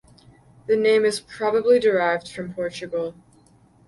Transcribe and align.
The 0.65 0.75
name 0.75 1.05
is 1.05 1.19
probably 1.19 1.79
derived 1.79 2.27
from 2.27 2.55
Portugal. 2.55 3.13